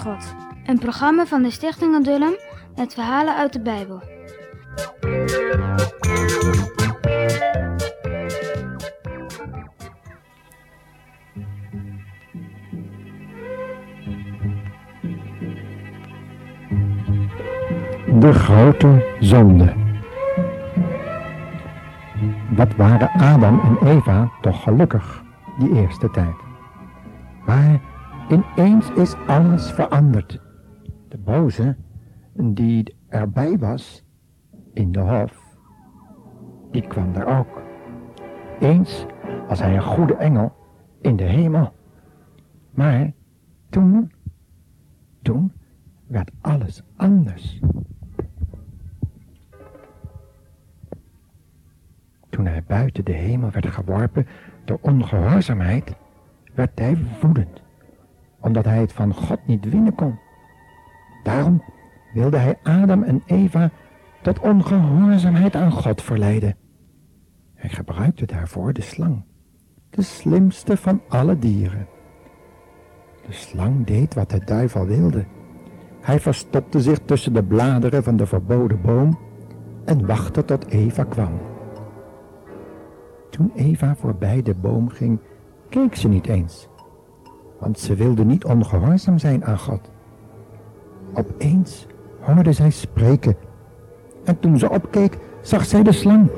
God. 0.00 0.34
Een 0.66 0.78
programma 0.78 1.26
van 1.26 1.42
de 1.42 1.50
Stichting 1.50 1.94
Adullam 1.94 2.34
met 2.76 2.94
verhalen 2.94 3.36
uit 3.36 3.52
de 3.52 3.60
Bijbel. 3.60 4.02
De 18.20 18.32
grote 18.32 19.16
zonde. 19.20 19.74
Wat 22.56 22.76
waren 22.76 23.10
Adam 23.10 23.60
en 23.60 23.88
Eva 23.88 24.30
toch 24.40 24.62
gelukkig 24.62 25.22
die 25.58 25.74
eerste 25.74 26.10
tijd. 26.10 26.34
Maar 27.46 27.80
ineens 28.30 28.90
is 28.90 29.14
alles 29.26 29.70
veranderd. 29.70 30.40
De 31.08 31.18
boze, 31.18 31.76
die 32.32 32.94
erbij 33.08 33.58
was 33.58 34.04
in 34.72 34.92
de 34.92 35.00
hof, 35.00 35.56
die 36.70 36.86
kwam 36.86 37.12
daar 37.12 37.38
ook. 37.38 37.62
Eens 38.60 39.06
was 39.48 39.60
hij 39.60 39.74
een 39.74 39.82
goede 39.82 40.14
engel 40.14 40.52
in 41.00 41.16
de 41.16 41.24
hemel. 41.24 41.72
Maar 42.70 43.12
toen, 43.68 44.12
toen 45.22 45.52
werd 46.06 46.30
alles 46.40 46.82
anders. 46.96 47.60
Toen 52.28 52.46
hij 52.46 52.64
buiten 52.66 53.04
de 53.04 53.12
hemel 53.12 53.50
werd 53.50 53.66
geworpen 53.66 54.26
door 54.64 54.78
ongehoorzaamheid, 54.80 55.94
werd 56.54 56.78
hij 56.78 56.98
woedend, 57.20 57.62
omdat 58.40 58.64
hij 58.64 58.80
het 58.80 58.92
van 58.92 59.14
God 59.14 59.38
niet 59.46 59.70
winnen 59.70 59.94
kon. 59.94 60.18
Daarom 61.22 61.62
wilde 62.12 62.36
hij 62.36 62.58
Adam 62.62 63.02
en 63.02 63.22
Eva 63.26 63.70
tot 64.22 64.38
ongehoorzaamheid 64.38 65.54
aan 65.56 65.72
God 65.72 66.02
verleiden. 66.02 66.56
Hij 67.54 67.70
gebruikte 67.70 68.26
daarvoor 68.26 68.72
de 68.72 68.82
slang, 68.82 69.24
de 69.90 70.02
slimste 70.02 70.76
van 70.76 71.00
alle 71.08 71.38
dieren. 71.38 71.86
De 73.26 73.32
slang 73.32 73.86
deed 73.86 74.14
wat 74.14 74.30
de 74.30 74.44
duivel 74.44 74.86
wilde. 74.86 75.24
Hij 76.00 76.20
verstopte 76.20 76.80
zich 76.80 76.98
tussen 76.98 77.32
de 77.32 77.44
bladeren 77.44 78.02
van 78.02 78.16
de 78.16 78.26
verboden 78.26 78.80
boom 78.82 79.18
en 79.84 80.06
wachtte 80.06 80.44
tot 80.44 80.66
Eva 80.66 81.04
kwam. 81.04 81.40
Toen 83.30 83.52
Eva 83.54 83.94
voorbij 83.94 84.42
de 84.42 84.54
boom 84.54 84.88
ging, 84.88 85.20
keek 85.68 85.94
ze 85.94 86.08
niet 86.08 86.26
eens, 86.26 86.68
want 87.60 87.78
ze 87.78 87.94
wilde 87.94 88.24
niet 88.24 88.44
ongehoorzaam 88.44 89.18
zijn 89.18 89.44
aan 89.44 89.58
God. 89.58 89.90
Opeens 91.14 91.86
hoorde 92.20 92.52
zij 92.52 92.70
spreken 92.70 93.36
en 94.24 94.38
toen 94.38 94.58
ze 94.58 94.70
opkeek, 94.70 95.18
zag 95.40 95.64
zij 95.64 95.82
de 95.82 95.92
slang. 95.92 96.30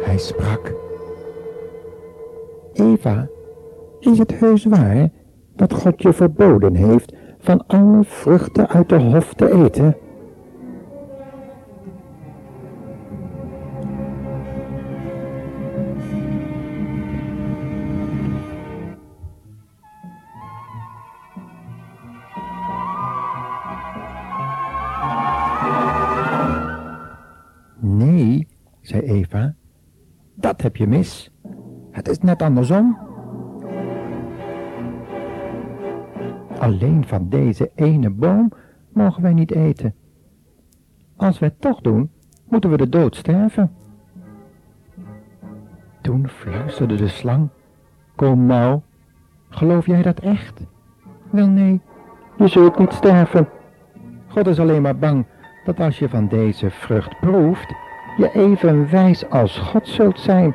Hij 0.00 0.18
sprak. 0.18 0.74
Eva, 2.72 3.28
is 4.00 4.18
het 4.18 4.38
heus 4.38 4.64
waar 4.64 5.08
dat 5.56 5.72
God 5.72 6.02
je 6.02 6.12
verboden 6.12 6.74
heeft 6.74 7.14
van 7.38 7.66
alle 7.66 8.04
vruchten 8.04 8.68
uit 8.68 8.88
de 8.88 8.98
hof 8.98 9.34
te 9.34 9.52
eten? 9.52 9.96
Eva, 29.06 29.54
dat 30.34 30.62
heb 30.62 30.76
je 30.76 30.86
mis. 30.86 31.30
Het 31.90 32.08
is 32.08 32.18
net 32.18 32.42
andersom. 32.42 32.98
Alleen 36.58 37.06
van 37.06 37.28
deze 37.28 37.70
ene 37.74 38.10
boom 38.10 38.52
mogen 38.92 39.22
wij 39.22 39.32
niet 39.32 39.50
eten. 39.50 39.94
Als 41.16 41.38
wij 41.38 41.48
het 41.48 41.60
toch 41.60 41.80
doen, 41.80 42.10
moeten 42.48 42.70
we 42.70 42.76
de 42.76 42.88
dood 42.88 43.16
sterven. 43.16 43.72
Toen 46.02 46.28
fluisterde 46.28 46.94
de 46.94 47.08
slang, 47.08 47.48
kom 48.16 48.46
nou, 48.46 48.80
geloof 49.48 49.86
jij 49.86 50.02
dat 50.02 50.20
echt? 50.20 50.66
Wel 51.30 51.48
nee, 51.48 51.80
je 52.36 52.48
zult 52.48 52.78
niet 52.78 52.92
sterven. 52.92 53.48
God 54.26 54.46
is 54.46 54.60
alleen 54.60 54.82
maar 54.82 54.98
bang 54.98 55.26
dat 55.64 55.80
als 55.80 55.98
je 55.98 56.08
van 56.08 56.28
deze 56.28 56.70
vrucht 56.70 57.20
proeft, 57.20 57.74
je 58.16 58.30
even 58.32 58.90
wijs 58.90 59.30
als 59.30 59.58
God 59.58 59.88
zult 59.88 60.20
zijn. 60.20 60.54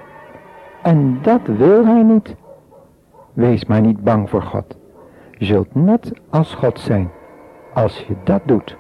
En 0.84 1.20
dat 1.22 1.42
wil 1.44 1.86
hij 1.86 2.04
niet. 2.04 2.36
Wees 3.34 3.66
maar 3.66 3.82
niet 3.82 4.04
bang 4.04 4.30
voor 4.30 4.42
God. 4.42 4.78
Je 5.38 5.46
zult 5.46 5.76
net 5.76 6.12
als 6.30 6.54
God 6.54 6.80
zijn, 6.80 7.12
als 7.74 8.00
je 8.08 8.16
dat 8.24 8.42
doet. 8.46 8.78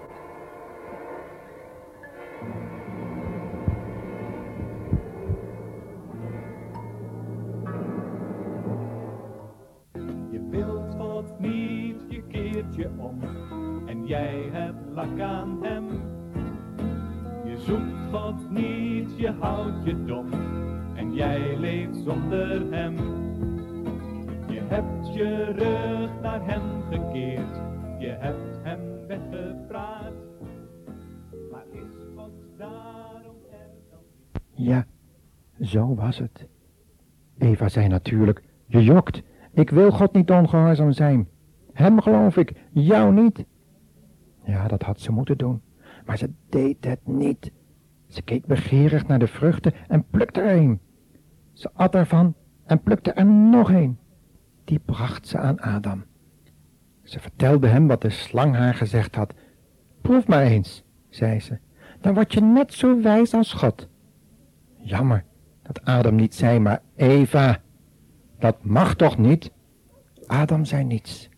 Je 10.30 10.48
wilt 10.50 10.96
God 10.98 11.40
niet, 11.40 12.02
je 12.08 12.24
keert 12.28 12.76
je 12.76 12.90
om 12.98 13.20
en 13.86 14.06
jij 14.06 14.50
hebt 14.52 14.94
lak 14.94 15.20
aan 15.20 15.58
hem. 15.62 15.86
Zoekt 17.66 18.12
God 18.12 18.50
niet, 18.50 19.18
je 19.18 19.32
houdt 19.40 19.86
je 19.86 20.06
dom 20.06 20.34
en 20.96 21.14
jij 21.14 21.58
leeft 21.58 21.96
zonder 21.96 22.72
hem. 22.72 22.96
Je 24.48 24.62
hebt 24.68 25.14
je 25.14 25.44
rug 25.46 26.22
naar 26.22 26.46
hem 26.46 26.62
gekeerd, 26.90 27.56
je 28.00 28.16
hebt 28.20 28.60
hem 28.64 28.80
weggepraat. 29.08 30.14
Maar 31.52 31.66
is 31.72 32.06
God 32.16 32.32
daarom 32.58 33.36
er 33.52 33.70
dan 33.90 34.00
niet? 34.56 34.68
Ja, 34.68 34.86
zo 35.60 35.96
was 35.96 36.18
het. 36.18 36.48
Eva 37.38 37.70
zei 37.70 37.88
natuurlijk, 37.88 38.44
je 38.66 38.84
jokt. 38.84 39.22
Ik 39.54 39.70
wil 39.70 39.92
God 39.92 40.14
niet 40.14 40.32
ongehoorzaam 40.32 40.92
zijn. 40.92 41.28
Hem 41.74 42.02
geloof 42.02 42.38
ik, 42.38 42.54
jou 42.72 43.14
niet. 43.14 43.46
Ja, 44.44 44.68
dat 44.68 44.82
had 44.82 45.00
ze 45.00 45.12
moeten 45.12 45.38
doen. 45.38 45.62
Maar 46.06 46.18
ze 46.18 46.32
deed 46.50 46.86
het 46.86 47.08
niet. 47.08 47.52
Ze 48.08 48.22
keek 48.22 48.46
begeerig 48.46 49.08
naar 49.08 49.20
de 49.20 49.28
vruchten 49.28 49.74
en 49.88 50.06
plukte 50.10 50.42
er 50.42 50.58
een. 50.58 50.80
Ze 51.54 51.70
at 51.74 51.96
ervan 51.96 52.36
en 52.66 52.82
plukte 52.82 53.12
er 53.12 53.26
nog 53.26 53.72
een. 53.72 53.98
Die 54.64 54.80
bracht 54.80 55.28
ze 55.28 55.38
aan 55.38 55.60
Adam. 55.60 56.04
Ze 57.04 57.20
vertelde 57.20 57.68
hem 57.68 57.88
wat 57.88 58.02
de 58.02 58.10
slang 58.10 58.56
haar 58.56 58.74
gezegd 58.74 59.16
had. 59.16 59.34
Proef 60.02 60.28
maar 60.28 60.44
eens, 60.44 60.84
zei 61.10 61.40
ze. 61.40 61.60
Dan 62.02 62.14
word 62.14 62.34
je 62.34 62.42
net 62.42 62.74
zo 62.74 63.02
wijs 63.02 63.34
als 63.34 63.54
God. 63.54 63.88
Jammer 64.78 65.26
dat 65.62 65.86
Adam 65.86 66.16
niet 66.16 66.36
zei, 66.36 66.60
maar 66.60 66.82
Eva. 66.96 67.62
Dat 68.40 68.64
mag 68.64 68.96
toch 68.96 69.18
niet? 69.18 69.52
Adam 70.26 70.66
zei 70.66 70.84
niets. 70.84 71.30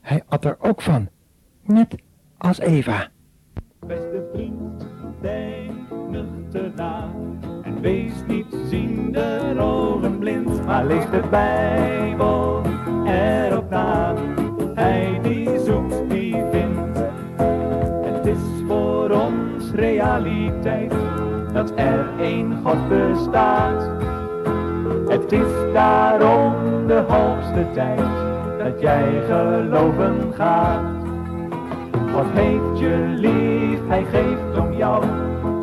Hij 0.00 0.22
at 0.26 0.44
er 0.44 0.56
ook 0.60 0.82
van, 0.82 1.08
net 1.62 1.96
als 2.38 2.58
Eva. 2.58 3.08
Beste 3.86 4.22
vriend, 4.32 4.86
denk 5.20 5.90
nuchter 6.08 6.72
na. 6.76 7.08
En 7.62 7.80
wees 7.80 8.12
niet 8.26 8.56
ziende 8.68 9.54
ogen 9.58 10.18
blind, 10.18 10.66
maar 10.66 10.86
lees 10.86 11.10
de 11.10 11.22
Bijbel 11.30 12.62
erop 13.04 13.70
na. 13.70 14.14
Hij 14.74 15.18
die 15.22 15.58
zoekt, 15.58 16.10
die 16.10 16.36
vindt. 16.50 16.98
Het 18.04 18.26
is 18.26 18.64
voor 18.66 19.10
ons 19.10 19.72
realiteit 19.72 20.94
dat 21.52 21.72
er 21.74 22.08
één 22.18 22.60
God 22.64 22.88
bestaat. 22.88 23.90
Het 25.08 25.32
is 25.32 25.72
daarom 25.72 26.54
de 26.86 27.04
hoogste 27.08 27.66
tijd 27.74 28.10
dat 28.58 28.80
jij 28.80 29.22
geloven 29.26 30.32
gaat. 30.34 30.99
God 31.92 32.26
heeft 32.34 32.78
je 32.78 33.14
lief, 33.16 33.78
hij 33.88 34.04
geeft 34.12 34.58
om 34.58 34.72
jou. 34.72 35.04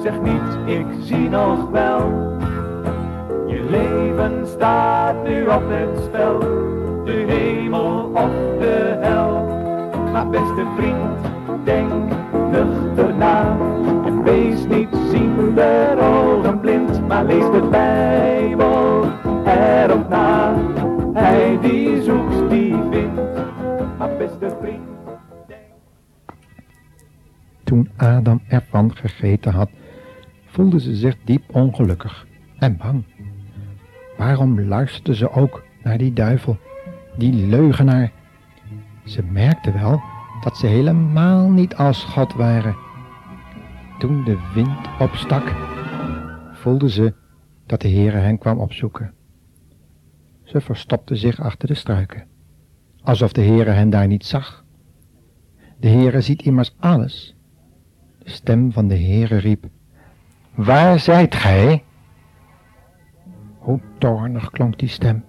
Zeg 0.02 0.22
niet, 0.22 0.76
ik 0.78 0.86
zie 1.02 1.30
nog 1.30 1.70
wel. 1.70 2.36
Je 3.48 3.64
leven 3.70 4.48
staat 4.48 5.24
nu 5.24 5.44
op 5.44 5.64
het 5.68 6.04
spel. 6.04 6.40
De 7.06 7.26
hemel 7.28 8.12
of 8.14 8.30
de 8.60 8.98
hel. 9.00 9.46
Maar 10.12 10.30
beste 10.30 10.66
vriend, 10.78 11.20
denk 11.64 11.92
nuchter 12.52 13.16
na. 13.18 13.58
En 14.06 14.24
wees 14.24 14.66
niet 14.66 14.96
ziende 15.10 15.96
ogen 16.02 16.60
blind. 16.60 17.08
Maar 17.08 17.26
lees 17.26 17.52
de 17.52 17.68
Bijbel 17.72 19.06
erop 19.46 19.97
toen 27.68 27.90
Adam 27.96 28.42
ervan 28.48 28.96
gegeten 28.96 29.54
had, 29.54 29.70
voelde 30.46 30.80
ze 30.80 30.96
zich 30.96 31.18
diep 31.24 31.56
ongelukkig 31.56 32.28
en 32.58 32.78
bang. 32.78 33.04
Waarom 34.18 34.62
luisterde 34.62 35.16
ze 35.16 35.32
ook 35.32 35.64
naar 35.84 35.98
die 35.98 36.14
duivel, 36.14 36.58
die 37.18 37.34
leugenaar? 37.34 38.12
Ze 39.06 39.24
merkte 39.24 39.72
wel 39.72 40.02
dat 40.42 40.58
ze 40.58 40.68
helemaal 40.68 41.50
niet 41.50 41.76
als 41.76 42.04
God 42.04 42.34
waren. 42.34 42.76
Toen 44.00 44.24
de 44.24 44.38
wind 44.54 44.88
opstak, 45.00 45.56
voelde 46.54 46.90
ze 46.90 47.14
dat 47.66 47.82
de 47.82 47.90
Heere 47.90 48.18
hen 48.18 48.38
kwam 48.38 48.60
opzoeken. 48.60 49.14
Ze 50.44 50.62
verstopte 50.62 51.16
zich 51.16 51.40
achter 51.40 51.68
de 51.68 51.74
struiken, 51.74 52.28
alsof 53.02 53.32
de 53.32 53.42
Heere 53.42 53.72
hen 53.72 53.90
daar 53.90 54.08
niet 54.08 54.26
zag. 54.26 54.66
De 55.80 55.88
Heere 55.88 56.22
ziet 56.22 56.42
immers 56.42 56.76
alles. 56.80 57.37
Stem 58.30 58.72
van 58.72 58.88
de 58.88 58.98
Heere 58.98 59.38
riep, 59.38 59.66
Waar 60.56 61.00
zijt 61.00 61.36
gij? 61.36 61.84
Hoe 63.58 63.80
toornig 63.98 64.50
klonk 64.50 64.80
die 64.80 64.90
stem. 64.90 65.24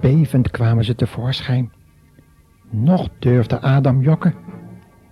Bevend 0.00 0.50
kwamen 0.50 0.84
ze 0.84 0.94
tevoorschijn. 0.94 1.72
Nog 2.70 3.08
durfde 3.18 3.60
Adam 3.60 4.02
jokken. 4.02 4.34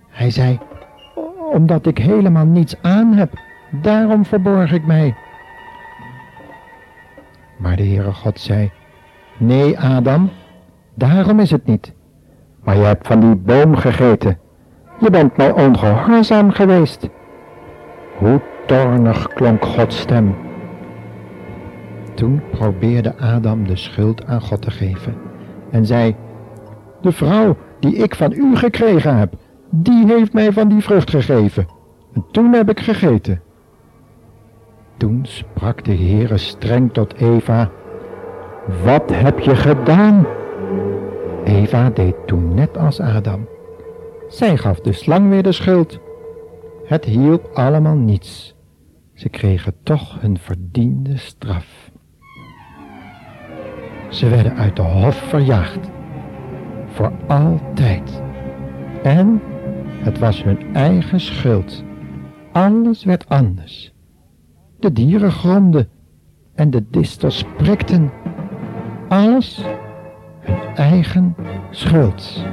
Hij 0.09 0.29
zei, 0.29 0.59
omdat 1.53 1.85
ik 1.85 1.97
helemaal 1.97 2.45
niets 2.45 2.81
aan 2.81 3.13
heb, 3.13 3.33
daarom 3.71 4.25
verborg 4.25 4.71
ik 4.71 4.85
mij. 4.85 5.15
Maar 7.57 7.75
de 7.75 7.83
Heere 7.83 8.13
God 8.13 8.39
zei, 8.39 8.71
nee 9.37 9.79
Adam, 9.79 10.29
daarom 10.93 11.39
is 11.39 11.51
het 11.51 11.65
niet. 11.65 11.93
Maar 12.63 12.75
je 12.75 12.83
hebt 12.83 13.07
van 13.07 13.19
die 13.19 13.35
boom 13.35 13.75
gegeten. 13.75 14.39
Je 14.99 15.09
bent 15.09 15.37
mij 15.37 15.51
ongehoorzaam 15.51 16.51
geweest. 16.51 17.09
Hoe 18.17 18.41
toornig 18.65 19.27
klonk 19.27 19.65
Gods 19.65 19.99
stem. 19.99 20.35
Toen 22.13 22.41
probeerde 22.51 23.17
Adam 23.17 23.67
de 23.67 23.75
schuld 23.75 24.25
aan 24.25 24.41
God 24.41 24.61
te 24.61 24.71
geven 24.71 25.15
en 25.71 25.85
zei, 25.85 26.15
de 27.01 27.11
vrouw 27.11 27.57
die 27.79 27.95
ik 27.95 28.15
van 28.15 28.31
u 28.31 28.55
gekregen 28.55 29.17
heb, 29.17 29.33
die 29.69 30.05
heeft 30.07 30.33
mij 30.33 30.51
van 30.51 30.67
die 30.67 30.81
vrucht 30.81 31.09
gegeven. 31.09 31.67
En 32.13 32.25
toen 32.31 32.53
heb 32.53 32.69
ik 32.69 32.79
gegeten. 32.79 33.41
Toen 34.97 35.19
sprak 35.23 35.83
de 35.83 35.95
Heere 35.95 36.37
streng 36.37 36.93
tot 36.93 37.15
Eva, 37.15 37.69
wat 38.83 39.11
heb 39.13 39.39
je 39.39 39.55
gedaan? 39.55 40.25
Eva 41.43 41.89
deed 41.89 42.15
toen 42.25 42.53
net 42.53 42.77
als 42.77 42.99
Adam. 42.99 43.47
Zij 44.27 44.57
gaf 44.57 44.79
de 44.79 44.91
slang 44.91 45.29
weer 45.29 45.43
de 45.43 45.51
schuld. 45.51 45.99
Het 46.85 47.05
hielp 47.05 47.49
allemaal 47.53 47.95
niets. 47.95 48.55
Ze 49.13 49.29
kregen 49.29 49.73
toch 49.83 50.21
hun 50.21 50.37
verdiende 50.37 51.17
straf. 51.17 51.91
Ze 54.09 54.29
werden 54.29 54.55
uit 54.55 54.75
de 54.75 54.81
hof 54.81 55.15
verjaagd. 55.15 55.89
Voor 56.87 57.11
altijd. 57.27 58.21
En 59.03 59.41
het 60.03 60.19
was 60.19 60.43
hun 60.43 60.75
eigen 60.75 61.19
schuld. 61.19 61.83
Alles 62.51 63.03
werd 63.03 63.29
anders. 63.29 63.93
De 64.79 64.91
dieren 64.91 65.31
gromden 65.31 65.89
en 66.55 66.69
de 66.69 66.89
distels 66.89 67.43
prikten. 67.57 68.11
Alles 69.07 69.63
hun 70.39 70.75
eigen 70.75 71.35
schuld. 71.71 72.45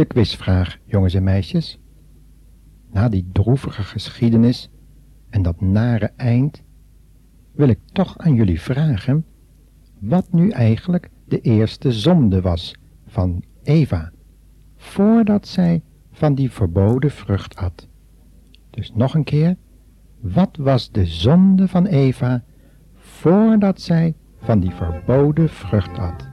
De 0.00 0.06
quizvraag, 0.06 0.78
jongens 0.84 1.14
en 1.14 1.22
meisjes. 1.22 1.78
Na 2.90 3.08
die 3.08 3.28
droevige 3.32 3.82
geschiedenis 3.82 4.70
en 5.30 5.42
dat 5.42 5.60
nare 5.60 6.12
eind, 6.16 6.62
wil 7.52 7.68
ik 7.68 7.78
toch 7.92 8.18
aan 8.18 8.34
jullie 8.34 8.60
vragen 8.60 9.24
wat 9.98 10.32
nu 10.32 10.50
eigenlijk 10.50 11.10
de 11.24 11.40
eerste 11.40 11.92
zonde 11.92 12.40
was 12.40 12.74
van 13.06 13.42
Eva, 13.62 14.12
voordat 14.76 15.48
zij 15.48 15.82
van 16.12 16.34
die 16.34 16.50
verboden 16.50 17.10
vrucht 17.10 17.56
at. 17.56 17.88
Dus 18.70 18.92
nog 18.94 19.14
een 19.14 19.24
keer, 19.24 19.56
wat 20.20 20.56
was 20.56 20.90
de 20.90 21.06
zonde 21.06 21.68
van 21.68 21.86
Eva 21.86 22.44
voordat 22.94 23.80
zij 23.80 24.14
van 24.38 24.60
die 24.60 24.70
verboden 24.70 25.48
vrucht 25.48 25.98
at? 25.98 26.29